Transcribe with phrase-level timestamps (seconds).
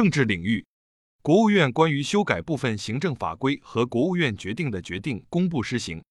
[0.00, 0.64] 政治领域，
[1.20, 6.02] 国务院关于修改部分行政法规和国务院决定的决定公布施行。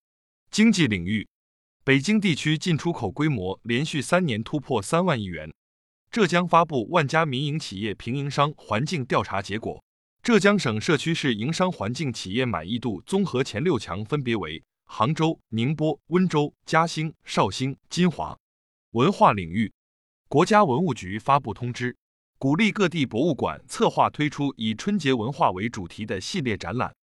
[0.51, 1.27] 经济领域，
[1.83, 5.51] 北京地区进出口规模连续三年突破三万亿元。
[6.11, 9.83] 浙江发布万家民营企业平营商环境调查结果，
[10.21, 18.37] 浙江省社区市营商环境企业满意度综合前六强分别为杭州、宁波、温州、嘉兴、绍兴、金华。
[18.91, 19.73] 文化领域，
[20.27, 21.97] 国家文物局发布通知，
[22.41, 26.95] 鼓励各地博物馆策划推出以春节文化为主题的系列展览。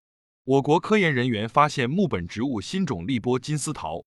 [0.44, 4.02] 我国科研人员发现木本植物新种荔波金丝桃。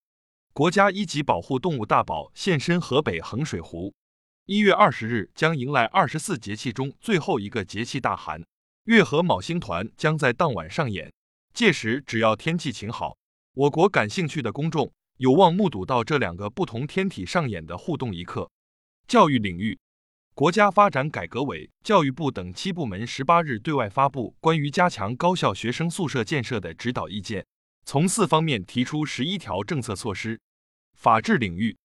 [0.54, 3.94] 国家一级保护动物大宝现身河北衡水湖。
[4.48, 8.44] 一月二十日将迎来二十四节气中最后一个节气大寒，
[8.86, 11.14] 月和卯星团将在当晚上演。
[11.54, 13.16] 届时只要天气晴好，
[13.54, 18.50] 我国感兴趣的公众有望目睹到这两个不同天体上演的互动一刻。
[19.08, 19.78] 教育领域，
[20.40, 27.46] 国家发展改革委、教育部等七部门十八日对外发布关于加强高校学生宿舍建设的指导意见，
[27.84, 30.40] 从四方面提出十一条政策措施。
[30.98, 31.78] 法治领域。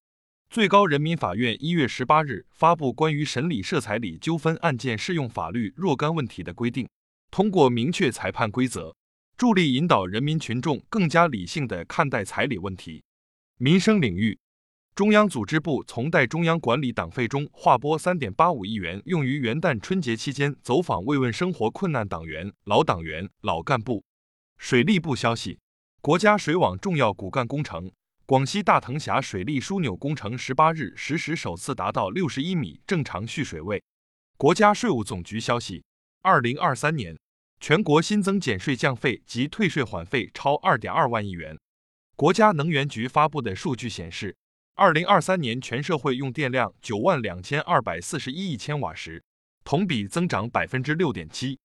[0.49, 6.87] 最高人民法院一月十八日发布关于审理涉彩礼纠纷案件适用法律若干问题的规定，
[7.29, 8.95] 通过明确裁判规则，
[9.35, 13.03] 助力引导人民群众更加理性地看待彩礼问题。
[13.57, 14.39] 民生领域，
[14.95, 24.05] 中央组织部从代中央管理党费中划拨三点八五亿元，用于元旦春节期间走访慰问生活困难党员、老党员、老干部。
[24.57, 25.59] 水利部消息，
[25.99, 27.91] 国家水网重要骨干工程。
[28.25, 33.83] 广西大藤峡水利枢纽工程十八日实时首次达到六十一米正常蓄水位。
[34.37, 35.83] 国家税务总局消息，
[36.21, 37.19] 二零二三年
[37.59, 41.59] 全国新增减税降费及退税缓费超二点二万亿元。
[42.15, 44.37] 国家能源局发布的数据显示，
[44.77, 49.23] 二零二三年全社会用电量九万两千二百四十一亿千瓦时，
[49.63, 51.57] 同比增长百分之六点七。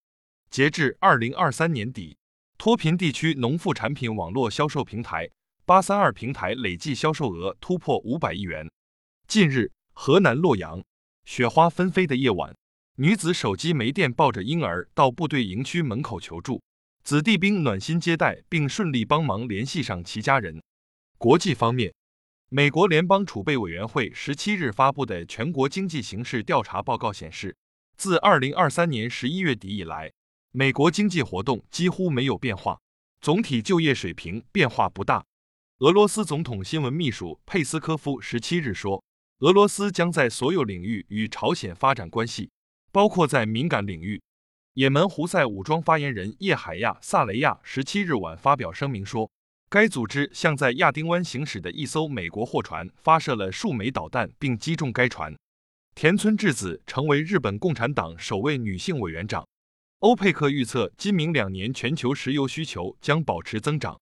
[0.49, 2.17] 截至二零二三年底，
[2.57, 5.29] 脱贫地区农副产品网络销售平台。
[5.67, 8.71] 八三二平台累计销售额突破五百亿元。
[9.27, 10.81] 近日，河南洛阳，
[11.25, 12.55] 雪花纷飞的夜晚，
[12.95, 16.63] 女子手机没电，抱着婴儿到部队营区门口求助，
[17.03, 20.63] 子弟兵暖心接待，并顺利帮忙联系上其家人。
[21.19, 21.93] 国际方面，
[22.53, 27.57] 美国联邦储备委员会十七日发布的全国经济形势调查报告显示，
[27.97, 30.11] 自二零二三年十一月底以来，
[30.51, 32.81] 美国经济活动几乎没有变化，
[33.21, 35.25] 总体就业水平变化不大。
[35.79, 39.05] 俄罗斯总统新闻秘书佩斯科夫十七日说，
[39.39, 42.51] 俄罗斯将在所有领域与朝鲜发展关系，
[42.91, 44.21] 包括在敏感领域。
[44.75, 49.31] 也门胡塞武装发言人叶海亚·萨雷亚十七日晚发表声明说，
[49.73, 55.33] 该组织向在亚丁湾行驶的一艘美国货船发射了数枚导弹，并击中该船。
[55.95, 59.47] 田村智子成为日本共产党首位女性委员长。
[60.01, 63.97] 欧佩克预测，今明两年全球石油需求将保持增长。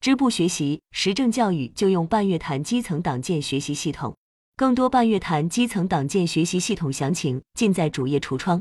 [0.00, 4.16] 支部学习时政教育就用半月谈基层党建学习系统，
[4.56, 8.60] 更多半月谈基层党建学习系统详情尽在主页橱窗。